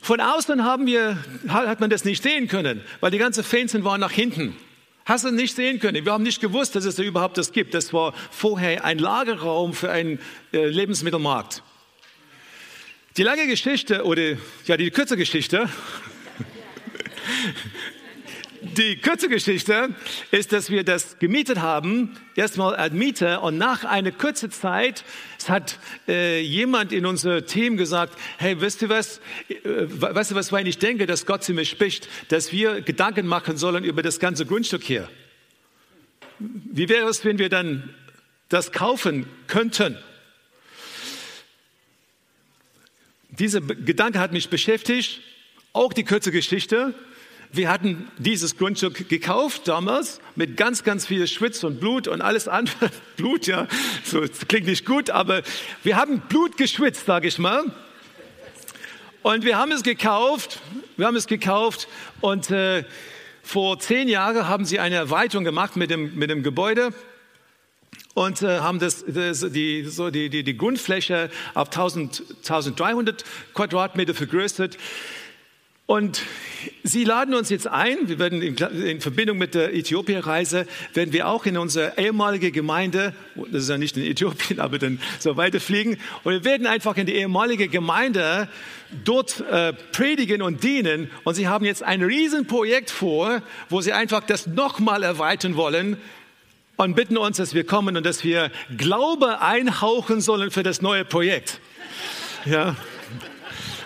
[0.01, 4.01] Von außen haben wir, hat man das nicht sehen können, weil die ganzen Fenster waren
[4.01, 4.57] nach hinten.
[5.05, 6.05] Hast du nicht sehen können.
[6.05, 7.75] Wir haben nicht gewusst, dass es da überhaupt das gibt.
[7.75, 10.19] Das war vorher ein Lagerraum für einen
[10.53, 11.63] äh, Lebensmittelmarkt.
[13.17, 14.37] Die lange Geschichte oder
[14.67, 15.69] ja die kurze Geschichte
[18.63, 19.91] die kurze Geschichte
[20.31, 25.05] ist, dass wir das gemietet haben, erstmal als Mieter und nach einer kurzen Zeit
[25.49, 30.53] hat äh, jemand in unser Team gesagt, hey, wisst ihr was, äh, weißt du was,
[30.53, 34.19] weil ich denke, dass Gott zu mir spricht, dass wir Gedanken machen sollen über das
[34.21, 35.09] ganze Grundstück hier.
[36.39, 37.95] Wie wäre es, wenn wir dann
[38.49, 39.97] das kaufen könnten?
[43.31, 45.21] Dieser Gedanke hat mich beschäftigt,
[45.73, 46.95] auch die kurze Geschichte.
[47.51, 52.47] Wir hatten dieses Grundstück gekauft damals mit ganz, ganz viel Schwitz und Blut und alles
[52.47, 52.91] andere.
[53.17, 53.67] Blut, ja,
[54.05, 55.43] so klingt nicht gut, aber
[55.83, 57.65] wir haben Blut geschwitzt, sage ich mal.
[59.23, 60.61] Und wir haben es gekauft,
[60.97, 61.89] wir haben es gekauft
[62.21, 62.85] und äh,
[63.43, 66.93] vor zehn Jahren haben sie eine Erweiterung gemacht mit dem, mit dem Gebäude
[68.13, 74.13] und äh, haben das, das, die, so die, die, die Grundfläche auf 1000, 1300 Quadratmeter
[74.13, 74.77] vergrößert.
[75.89, 76.21] Und
[76.85, 81.47] Sie laden uns jetzt ein, wir werden in, Verbindung mit der Äthiopien-Reise, werden wir auch
[81.47, 86.33] in unsere ehemalige Gemeinde, das ist ja nicht in Äthiopien, aber dann so weiterfliegen, und
[86.35, 88.51] wir werden einfach in die ehemalige Gemeinde
[89.03, 91.11] dort äh, predigen und dienen.
[91.25, 95.97] Und Sie haben jetzt ein Riesenprojekt vor, wo Sie einfach das nochmal erweitern wollen
[96.77, 101.07] und bitten uns, dass wir kommen und dass wir Glaube einhauchen sollen für das neue
[101.07, 101.61] Projekt.
[102.45, 102.77] Ja.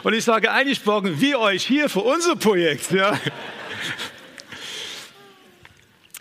[0.03, 2.91] Und ich sage, eigentlich brauchen wir euch hier für unser Projekt.
[2.91, 3.19] Ja.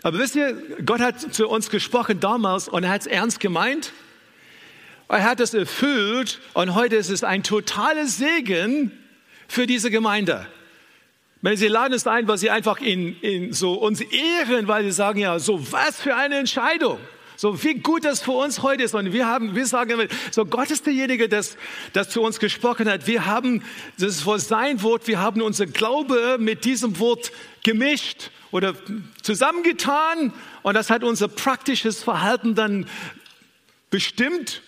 [0.02, 3.92] Aber wisst ihr, Gott hat zu uns gesprochen damals und er hat es ernst gemeint.
[5.08, 8.92] Er hat es erfüllt und heute ist es ein totaler Segen
[9.48, 10.46] für diese Gemeinde.
[11.40, 14.92] Wenn sie laden es ein, weil sie einfach in, in so uns ehren, weil sie
[14.92, 16.98] sagen, ja, so was für eine Entscheidung.
[17.36, 18.94] So wie gut das für uns heute ist.
[18.94, 21.56] Und wir haben, wir sagen so Gott ist derjenige, das,
[21.92, 23.06] das zu uns gesprochen hat.
[23.06, 23.62] Wir haben,
[23.98, 28.74] das ist wohl sein Wort, wir haben unser Glaube mit diesem Wort gemischt oder
[29.22, 30.32] zusammengetan.
[30.62, 32.86] Und das hat unser praktisches Verhalten dann
[33.90, 34.62] bestimmt.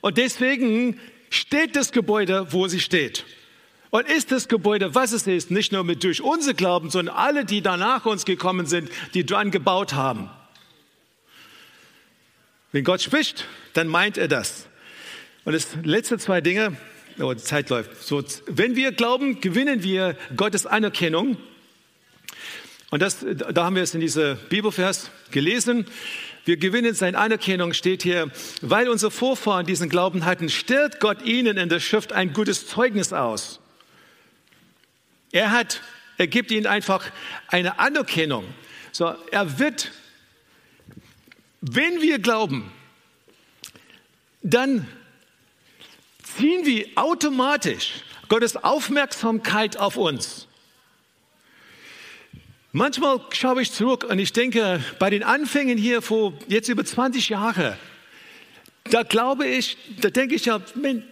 [0.00, 1.00] Und deswegen
[1.30, 3.24] steht das Gebäude, wo sie steht.
[3.90, 7.44] Und ist das Gebäude, was es ist, nicht nur mit durch unser Glauben, sondern alle,
[7.44, 10.30] die danach uns gekommen sind, die dran gebaut haben.
[12.72, 14.66] Wenn Gott spricht, dann meint er das.
[15.44, 16.76] Und das letzte zwei Dinge,
[17.18, 18.02] oh, die Zeit läuft.
[18.02, 21.38] So, wenn wir glauben, gewinnen wir Gottes Anerkennung.
[22.90, 25.86] Und das, da haben wir es in dieser Bibelvers gelesen.
[26.44, 28.30] Wir gewinnen seine Anerkennung, steht hier,
[28.62, 33.12] weil unsere Vorfahren diesen Glauben hatten, stellt Gott ihnen in der Schrift ein gutes Zeugnis
[33.12, 33.60] aus.
[35.30, 35.82] Er hat,
[36.16, 37.04] er gibt ihnen einfach
[37.48, 38.44] eine Anerkennung.
[38.92, 39.92] So, er wird,
[41.60, 42.70] wenn wir glauben,
[44.42, 44.86] dann
[46.22, 50.46] ziehen wir automatisch Gottes Aufmerksamkeit auf uns.
[52.72, 57.30] Manchmal schaue ich zurück und ich denke, bei den Anfängen hier vor jetzt über 20
[57.30, 57.76] Jahren,
[58.84, 60.60] da glaube ich, da denke ich ja,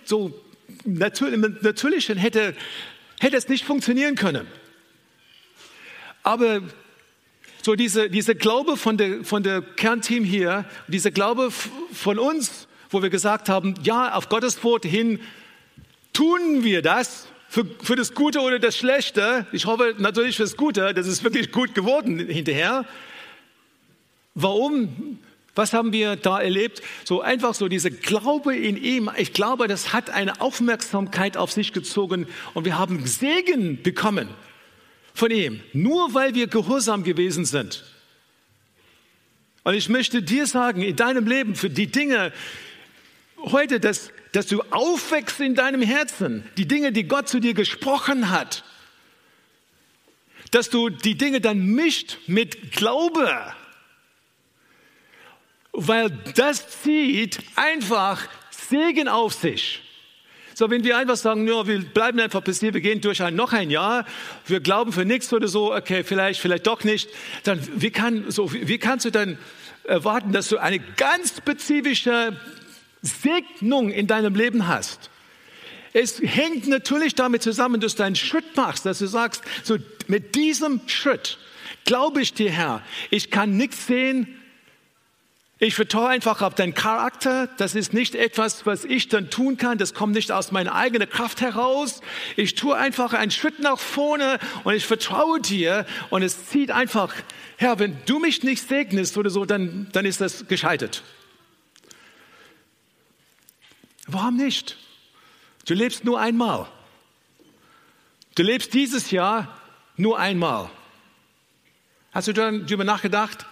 [0.05, 0.39] so
[0.85, 2.55] natürlich, natürlich hätte
[3.21, 4.47] hätte es nicht funktionieren können.
[6.23, 6.63] Aber
[7.67, 13.03] so diese, diese Glaube von der, von der Kernteam hier, dieser Glaube von uns, wo
[13.03, 15.19] wir gesagt haben, ja, auf Gottes Wort hin
[16.13, 19.49] tun wir das für, für das Gute oder das Schlechte.
[19.51, 22.85] Ich hoffe natürlich für das Gute, das ist wirklich gut geworden hinterher.
[24.37, 25.19] Warum?
[25.57, 26.83] Was haben wir da erlebt?
[27.03, 29.11] So einfach so diese Glaube in ihm.
[29.17, 34.29] Ich glaube, das hat eine Aufmerksamkeit auf sich gezogen und wir haben Segen bekommen
[35.17, 37.85] von ihm, nur weil wir gehorsam gewesen sind.
[39.65, 42.33] Und ich möchte dir sagen, in deinem Leben, für die Dinge
[43.39, 48.31] heute, dass, dass du aufwächst in deinem Herzen, die Dinge, die Gott zu dir gesprochen
[48.31, 48.63] hat,
[50.53, 53.55] dass du die Dinge dann mischt mit Glaube
[55.77, 59.83] weil das zieht einfach Segen auf sich.
[60.59, 63.35] So, wenn wir einfach sagen, ja, wir bleiben einfach bis hier, wir gehen durch ein,
[63.35, 64.07] noch ein Jahr,
[64.47, 67.11] wir glauben für nichts oder so, okay, vielleicht, vielleicht doch nicht,
[67.45, 69.37] dann wie, kann, so, wie kannst du dann
[69.85, 72.41] erwarten, dass du eine ganz spezifische
[73.03, 75.11] Segnung in deinem Leben hast?
[75.93, 80.37] Es hängt natürlich damit zusammen, dass du einen Schritt machst, dass du sagst, so mit
[80.37, 81.37] diesem Schritt
[81.85, 84.41] glaube ich dir, Herr, ich kann nichts sehen,
[85.59, 87.47] ich vertraue einfach auf deinen Charakter.
[87.57, 89.79] Das ist nicht etwas, was ich dann tun kann.
[89.79, 92.03] Das kommt nicht aus meiner eigenen Kraft heraus.
[92.37, 95.87] Ich tue einfach einen Schritt nach vorne und ich vertraue dir.
[96.11, 97.15] Und es zieht einfach,
[97.57, 101.03] Herr, wenn du mich nicht segnest oder so, dann, dann ist das gescheitert.
[104.07, 104.77] Warum nicht?
[105.65, 106.69] Du lebst nur einmal.
[108.35, 109.59] Du lebst dieses Jahr
[109.97, 110.69] nur einmal.
[112.13, 113.47] Hast du darüber nachgedacht?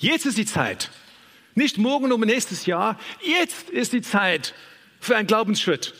[0.00, 0.90] Jetzt ist die Zeit.
[1.54, 2.98] Nicht morgen oder nächstes Jahr.
[3.20, 4.54] Jetzt ist die Zeit
[4.98, 5.92] für einen Glaubensschritt.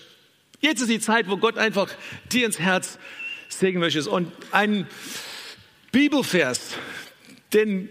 [0.61, 1.91] Jetzt ist die Zeit, wo Gott einfach
[2.33, 2.99] dir ins Herz
[3.51, 4.09] segnen möchte.
[4.11, 4.87] Und ein
[5.93, 6.77] Bibelvers,
[7.53, 7.91] den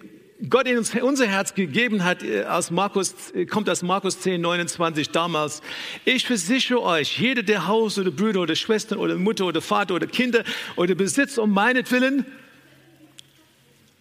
[0.50, 4.41] Gott in uns, unser Herz gegeben hat, äh, aus Markus, äh, kommt aus Markus 10,
[4.41, 5.62] 29 damals.
[6.06, 10.08] Ich versichere euch, jeder, der Haus oder Brüder oder Schwestern oder Mutter oder Vater oder
[10.08, 10.43] Kinder
[10.76, 12.26] oder Besitz um meinetwillen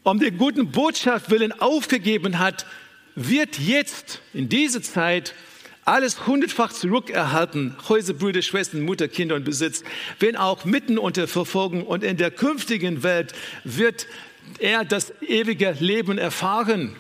[0.03, 2.67] um der guten Botschaft willen aufgegeben hat,
[3.15, 5.35] wird jetzt in dieser Zeit
[5.85, 9.83] alles hundertfach zurückerhalten, Häuser, Brüder, Schwestern, Mutter, Kinder und Besitz,
[10.21, 13.33] wenn auch mitten unter Verfolgung und in der künftigen Welt
[13.65, 14.07] wird
[14.59, 16.95] er das ewige Leben erfahren.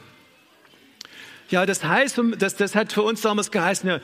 [1.50, 4.00] Ja, das heißt, das, das hat für uns damals geheißen, ja,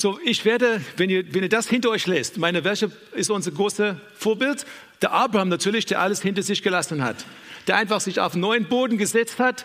[0.00, 3.50] so, ich werde, wenn ihr, wenn ihr das hinter euch lässt, meine Wäsche ist unser
[3.50, 4.66] großes Vorbild,
[5.02, 7.24] der Abraham natürlich, der alles hinter sich gelassen hat
[7.66, 9.64] der einfach sich auf neuen Boden gesetzt hat,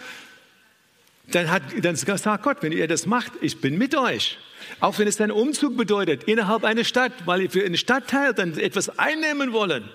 [1.32, 4.38] dann hat dann sagt Gott, wenn ihr das macht, ich bin mit euch.
[4.80, 8.58] Auch wenn es einen Umzug bedeutet innerhalb einer Stadt, weil wir in einen Stadtteil dann
[8.60, 9.90] etwas einnehmen wollen.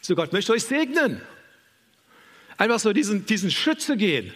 [0.00, 1.20] So Gott möchte euch segnen.
[2.56, 4.32] Einfach so diesen, diesen Schritt zu gehen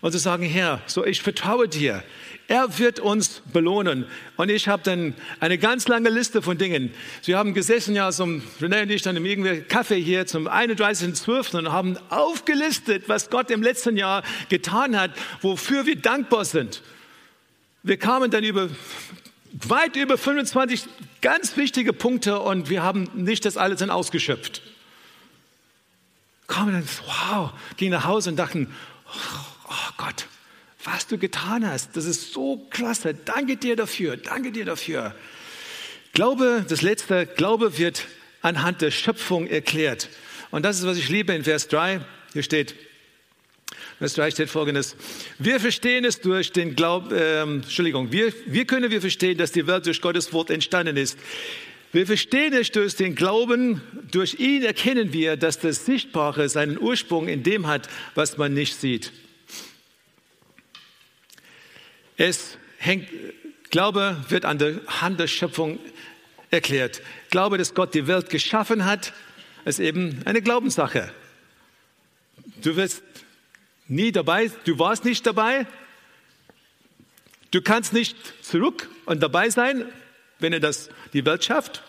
[0.00, 2.02] und zu sagen, Herr, so ich vertraue dir.
[2.48, 4.06] Er wird uns belohnen.
[4.36, 6.92] Und ich habe dann eine ganz lange Liste von Dingen.
[7.24, 11.58] Wir haben gesessen, ja, zum, René und ich dann im Kaffee hier zum 31.12.
[11.58, 15.10] und haben aufgelistet, was Gott im letzten Jahr getan hat,
[15.42, 16.82] wofür wir dankbar sind.
[17.82, 18.68] Wir kamen dann über
[19.68, 20.84] weit über 25
[21.22, 24.62] ganz wichtige Punkte und wir haben nicht das alles dann ausgeschöpft.
[26.46, 28.72] Kamen dann, wow, gingen nach Hause und dachten,
[29.68, 30.26] oh Gott,
[30.86, 31.96] was du getan hast.
[31.96, 33.14] Das ist so klasse.
[33.14, 34.16] Danke dir dafür.
[34.16, 35.14] Danke dir dafür.
[36.12, 38.06] Glaube, das letzte, Glaube wird
[38.40, 40.08] anhand der Schöpfung erklärt.
[40.50, 42.00] Und das ist, was ich liebe in Vers 3.
[42.32, 42.74] Hier steht,
[43.98, 44.96] Vers 3 steht folgendes.
[45.38, 49.66] Wir verstehen es durch den Glauben, äh, Entschuldigung, wir, wir können wir verstehen, dass die
[49.66, 51.18] Welt durch Gottes Wort entstanden ist.
[51.92, 53.80] Wir verstehen es durch den Glauben,
[54.10, 58.76] durch ihn erkennen wir, dass das Sichtbare seinen Ursprung in dem hat, was man nicht
[58.76, 59.12] sieht.
[62.16, 63.08] Es hängt,
[63.70, 65.78] Glaube wird an der Hand der Schöpfung
[66.50, 67.02] erklärt.
[67.30, 69.12] Glaube, dass Gott die Welt geschaffen hat,
[69.64, 71.12] ist eben eine Glaubenssache.
[72.62, 73.02] Du wirst
[73.88, 75.66] nie dabei, du warst nicht dabei,
[77.50, 79.84] du kannst nicht zurück und dabei sein,
[80.38, 81.82] wenn er das, die Welt schafft.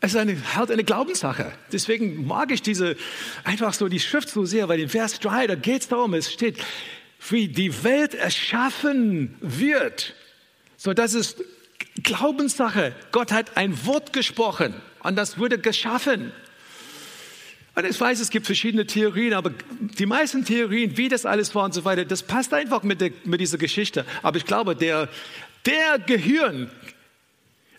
[0.00, 1.52] Es ist eine, halt eine Glaubenssache.
[1.72, 2.96] Deswegen mag ich diese,
[3.44, 6.32] einfach so die Schrift so sehr, weil in Vers 3, da geht es darum, es
[6.32, 6.58] steht,
[7.30, 10.14] wie die Welt erschaffen wird.
[10.76, 11.42] So, das ist
[12.02, 12.94] Glaubenssache.
[13.12, 16.32] Gott hat ein Wort gesprochen und das wurde geschaffen.
[17.74, 19.50] Und ich weiß, es gibt verschiedene Theorien, aber
[19.80, 23.10] die meisten Theorien, wie das alles war und so weiter, das passt einfach mit, der,
[23.24, 24.06] mit dieser Geschichte.
[24.22, 25.10] Aber ich glaube, der,
[25.66, 26.70] der Gehirn,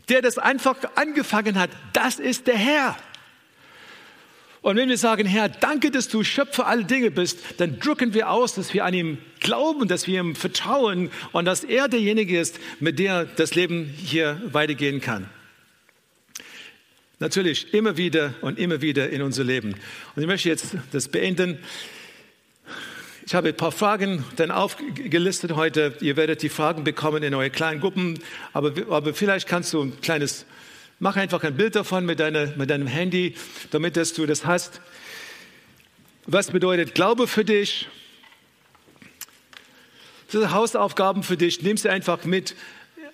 [0.08, 2.96] der das einfach angefangen hat, das ist der Herr.
[4.62, 8.30] Und wenn wir sagen, Herr, danke, dass du Schöpfer aller Dinge bist, dann drücken wir
[8.30, 12.60] aus, dass wir an ihm glauben, dass wir ihm vertrauen und dass er derjenige ist,
[12.80, 15.30] mit der das Leben hier weitergehen kann.
[17.20, 19.76] Natürlich immer wieder und immer wieder in unser Leben.
[20.16, 21.58] Und ich möchte jetzt das beenden.
[23.26, 25.96] Ich habe ein paar Fragen dann aufgelistet heute.
[26.00, 28.20] Ihr werdet die Fragen bekommen in eure kleinen Gruppen.
[28.54, 30.46] Aber, aber vielleicht kannst du ein kleines
[31.00, 33.36] Mach einfach ein Bild davon mit, deiner, mit deinem Handy,
[33.70, 34.82] damit dass du das hast.
[36.26, 37.88] Was bedeutet Glaube für dich?
[40.32, 41.62] Das sind Hausaufgaben für dich.
[41.62, 42.56] Nimm sie einfach mit,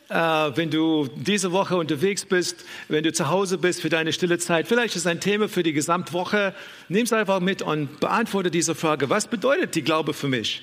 [0.07, 4.37] äh, wenn du diese Woche unterwegs bist, wenn du zu Hause bist für deine stille
[4.37, 4.69] Zeit.
[4.69, 6.55] Vielleicht ist ein Thema für die Gesamtwoche.
[6.87, 9.09] Nimm es einfach mit und beantworte diese Frage.
[9.09, 10.61] Was bedeutet die Glaube für mich?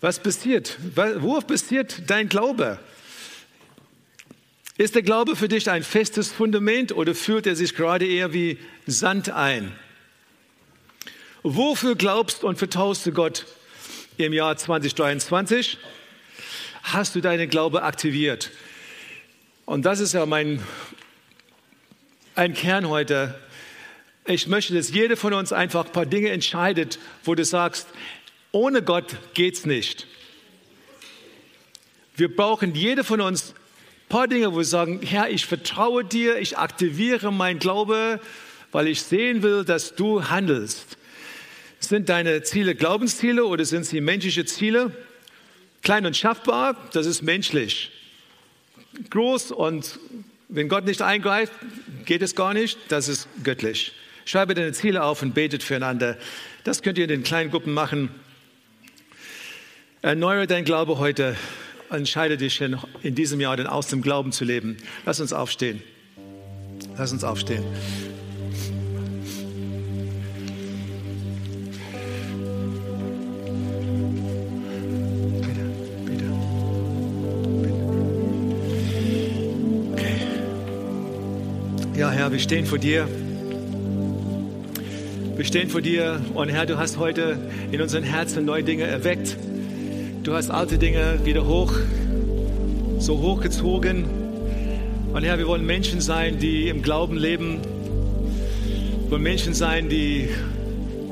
[0.00, 0.76] Was passiert?
[1.20, 2.80] Wo passiert dein Glaube?
[4.78, 8.58] Ist der Glaube für dich ein festes Fundament oder fühlt er sich gerade eher wie
[8.86, 9.76] Sand ein?
[11.42, 13.46] Wofür glaubst und vertraust du Gott
[14.18, 15.78] im Jahr 2023?
[16.84, 18.52] Hast du deinen Glaube aktiviert?
[19.66, 20.62] Und das ist ja mein
[22.36, 23.36] ein Kern heute.
[24.26, 27.88] Ich möchte, dass jeder von uns einfach ein paar Dinge entscheidet, wo du sagst,
[28.52, 30.06] ohne Gott geht's nicht.
[32.14, 33.54] Wir brauchen jeder von uns
[34.08, 38.20] paar Dinge, wo wir sagen, Herr, ich vertraue dir, ich aktiviere mein Glaube,
[38.72, 40.96] weil ich sehen will, dass du handelst.
[41.80, 44.92] Sind deine Ziele Glaubensziele oder sind sie menschliche Ziele?
[45.82, 47.92] Klein und schaffbar, das ist menschlich.
[49.10, 49.98] Groß und
[50.48, 51.52] wenn Gott nicht eingreift,
[52.04, 53.92] geht es gar nicht, das ist göttlich.
[54.24, 56.16] Schreibe deine Ziele auf und betet füreinander.
[56.64, 58.10] Das könnt ihr in den kleinen Gruppen machen.
[60.02, 61.36] Erneuere dein Glaube heute
[61.90, 64.76] entscheide dich in diesem Jahr denn aus dem Glauben zu leben.
[65.06, 65.82] Lass uns aufstehen.
[66.96, 67.64] Lass uns aufstehen.
[81.96, 83.08] Ja, Herr, wir stehen vor dir.
[85.34, 87.38] Wir stehen vor dir und Herr, du hast heute
[87.72, 89.36] in unseren Herzen neue Dinge erweckt.
[90.24, 91.72] Du hast alte Dinge wieder hoch,
[92.98, 94.04] so hochgezogen.
[95.12, 97.60] Und Herr, wir wollen Menschen sein, die im Glauben leben.
[99.04, 100.28] Wir wollen Menschen sein, die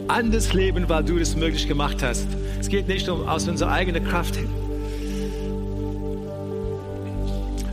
[0.09, 2.27] anders leben, weil du das möglich gemacht hast.
[2.61, 4.35] Es geht nicht um aus unserer eigenen Kraft.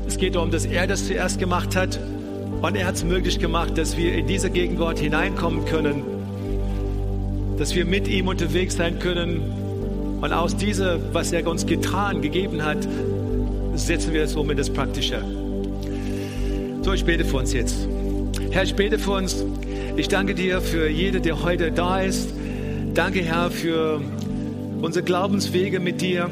[0.07, 1.99] Es geht darum, dass er das zuerst gemacht hat
[2.61, 6.03] und er hat es möglich gemacht, dass wir in diese Gegenwart hineinkommen können,
[7.57, 9.62] dass wir mit ihm unterwegs sein können
[10.23, 12.77] und aus diesem, was er uns getan, gegeben hat,
[13.75, 15.21] setzen wir das um in das Praktische.
[16.81, 17.75] So, ich bete für uns jetzt.
[18.49, 19.43] Herr, ich bete für uns.
[19.97, 22.29] Ich danke dir für jede, der heute da ist.
[22.93, 23.99] Danke, Herr, für
[24.81, 26.29] unsere Glaubenswege mit dir.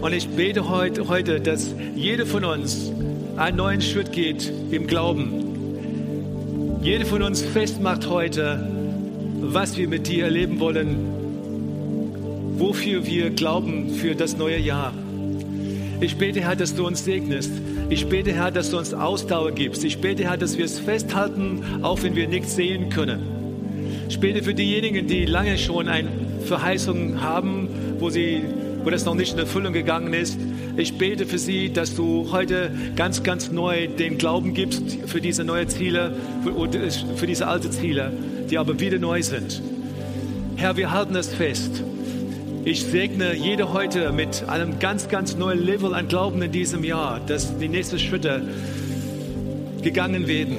[0.00, 2.90] Und ich bete heute, heute, dass jeder von uns
[3.36, 6.78] einen neuen Schritt geht im Glauben.
[6.80, 8.66] Jeder von uns festmacht heute,
[9.42, 11.19] was wir mit dir erleben wollen
[12.60, 14.92] wofür wir glauben für das neue Jahr.
[16.02, 17.50] Ich bete, Herr, dass du uns segnest.
[17.88, 19.82] Ich bete, Herr, dass du uns Ausdauer gibst.
[19.82, 23.22] Ich bete, Herr, dass wir es festhalten, auch wenn wir nichts sehen können.
[24.10, 26.10] Ich bete für diejenigen, die lange schon eine
[26.44, 28.42] Verheißung haben, wo, sie,
[28.84, 30.38] wo das noch nicht in Erfüllung gegangen ist.
[30.76, 35.44] Ich bete für sie, dass du heute ganz, ganz neu den Glauben gibst für diese
[35.44, 38.12] neuen Ziele, für, für diese alten Ziele,
[38.50, 39.62] die aber wieder neu sind.
[40.56, 41.82] Herr, wir halten es fest
[42.62, 47.18] Ich segne jede heute mit einem ganz, ganz neuen Level an Glauben in diesem Jahr,
[47.18, 48.42] dass die nächsten Schritte
[49.80, 50.58] gegangen werden.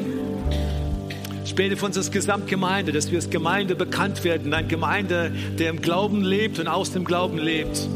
[1.45, 4.51] Ich bete für unsere Gesamtgemeinde, dass wir als Gemeinde bekannt werden.
[4.51, 7.87] Eine Gemeinde, der im Glauben lebt und aus dem Glauben lebt.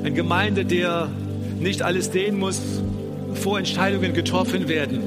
[0.00, 1.08] Eine Gemeinde, der
[1.58, 2.60] nicht alles sehen muss,
[3.30, 5.00] bevor Entscheidungen getroffen werden.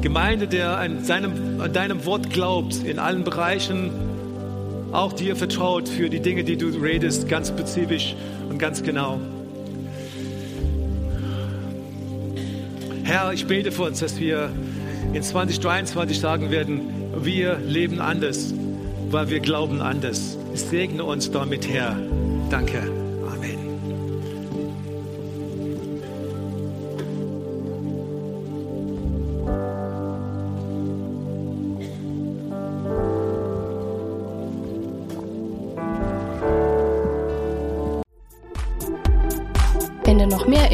[0.00, 4.05] Gemeinde, der an, seinem, an deinem Wort glaubt, in allen Bereichen
[4.96, 8.16] auch dir vertraut für die Dinge, die du redest, ganz spezifisch
[8.48, 9.20] und ganz genau.
[13.04, 14.50] Herr, ich bete für uns, dass wir
[15.12, 16.80] in 2023 sagen werden,
[17.22, 18.52] wir leben anders,
[19.10, 20.36] weil wir glauben anders.
[20.54, 21.96] Segne uns damit, Herr.
[22.50, 23.05] Danke.